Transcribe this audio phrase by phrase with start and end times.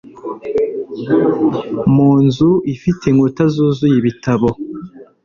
[1.93, 4.47] Mu nzu ifite inkuta zuzuye ibitabo